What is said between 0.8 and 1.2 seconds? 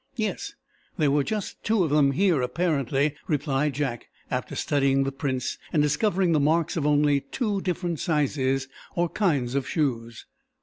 there